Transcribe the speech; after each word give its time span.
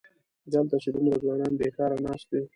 دلته 0.53 0.75
چې 0.83 0.89
دومره 0.95 1.15
ځوانان 1.23 1.53
بېکاره 1.59 1.97
ناست 2.05 2.27
وي. 2.31 2.43